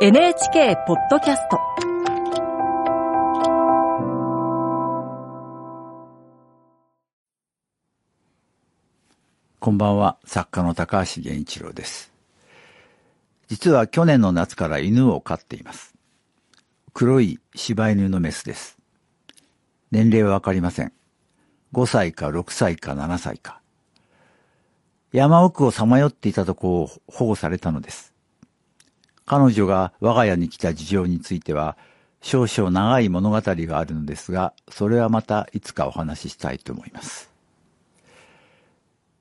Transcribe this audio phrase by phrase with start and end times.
[0.00, 1.60] NHK ポッドキャスト
[9.60, 12.12] こんばんは、作家の高橋源一郎です。
[13.46, 15.94] 実は去年の夏から犬を飼っています。
[16.92, 18.76] 黒い柴犬のメスです。
[19.92, 20.92] 年齢はわかりません。
[21.72, 23.60] 5歳か6歳か7歳か。
[25.12, 28.13] 山奥をさまよっていたとこを保護されたのです。
[29.26, 31.76] 彼女が我が家に来た事情については、
[32.20, 37.30] 少々長い物語があるのですが、それはまたいつかお話ししたいと思います。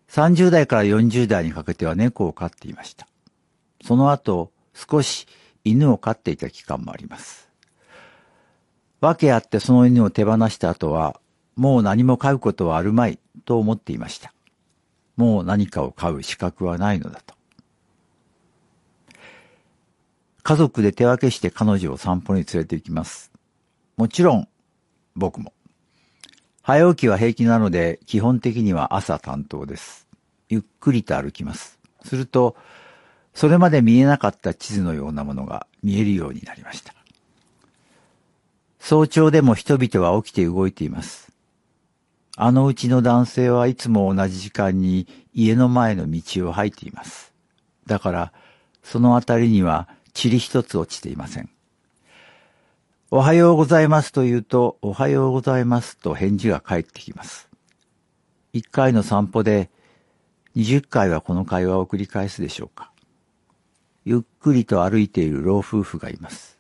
[0.09, 3.07] 30代から40代にかけては猫を飼っていました。
[3.83, 5.27] その後、少し
[5.63, 7.49] 犬を飼っていた期間もあります。
[9.01, 11.19] 訳あってその犬を手放した後は、
[11.55, 14.33] もう何も飼うことはあるまいと思っていました。
[15.15, 17.35] もう何かを飼う資格はないのだと。
[20.43, 23.31] 家族で手分けして彼女を散歩に連れて行きます。
[23.95, 24.47] もちろん、
[25.15, 25.53] 僕も。
[26.61, 30.07] 早起きは平気なので、基本的には朝担当です。
[30.49, 31.79] ゆっくりと歩きます。
[32.03, 32.57] すると、
[33.33, 36.93] それまで見えなかった地図のようなものが見えるようになりました。
[38.79, 41.31] 早朝でも人々は起きて動いています。
[42.35, 47.33] あのうちの男性はいつも同じ時間に家の前の道を吐いています。
[47.85, 48.33] だから、
[48.83, 51.49] その辺りには塵一つ落ちていません。
[53.11, 57.49] おはようございますと言うと、おはようございますと返事が返ってきます。
[58.53, 59.69] 一回の散歩で、
[60.55, 62.91] 二十回はこの会話を繰り返すでしょうか。
[64.05, 66.57] ゆっくりと歩いている老夫婦がいます。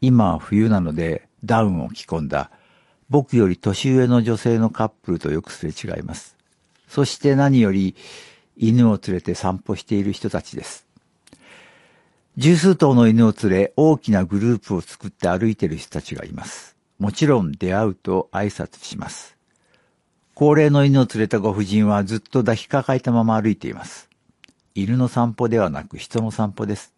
[0.00, 2.50] 今は冬なのでダウンを着込んだ
[3.10, 6.36] 僕より年上の女性のカップルとよくすれ違います。
[6.88, 7.96] そして何より
[8.56, 10.87] 犬を連れて散歩している人たちです。
[12.38, 16.76] 十数頭の犬を連れ大きなグループを作って歩いている人たちがいます。
[17.00, 19.36] もちろん出会うと挨拶します。
[20.34, 24.08] 高齢の犬を連れたご婦人はずっと抱きかかえたまま歩いています。
[24.76, 26.94] 犬の散歩ではなく人の散歩です。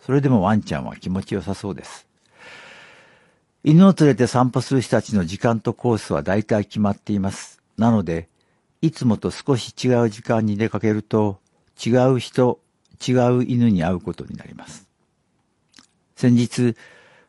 [0.00, 2.06] それでもワンちゃんは気持ちよさそうです。
[3.64, 7.60] 犬を連れて散歩する人たちの時間とコースは大体決まっています。
[7.76, 8.30] なので、
[8.80, 11.38] いつもと少し違う時間に出かけると、
[11.84, 12.60] 違う人、
[13.06, 14.88] 違う犬に会うことになります。
[16.16, 16.76] 先日、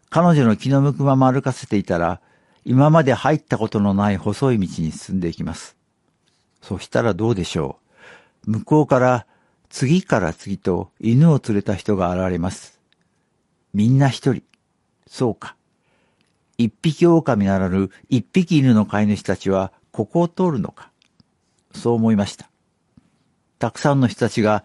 [0.09, 2.22] 彼女の気の向くまま歩かせていたら、
[2.66, 5.75] 今まで入ったことのない細い道に進んでいきます。
[6.62, 7.79] そしたらどうでしょ
[8.46, 8.52] う。
[8.52, 9.25] 向こうから
[9.69, 12.79] 次から次と犬を連れた人が現れます。
[13.74, 14.44] みんな一人。
[15.08, 15.56] そうか。
[16.58, 20.91] 一匹狼ならぬ一匹犬の飼い主たちはここを通るのか。
[21.74, 22.50] そう思いました。
[23.59, 24.63] たくさんの人たちが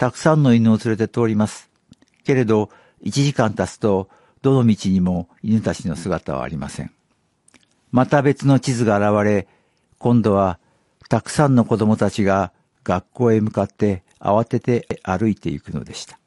[0.00, 1.68] たくさんの犬を連れて通ります。
[2.24, 2.70] けれど、
[3.04, 4.08] 1時間経つと、
[4.40, 6.90] どの道にも犬たちの姿はありません。
[7.92, 9.46] また別の地図が現れ、
[9.98, 10.58] 今度は
[11.10, 12.50] たくさんの子供たちが
[12.82, 16.18] 学校へ向かって慌てて歩いていくのでした。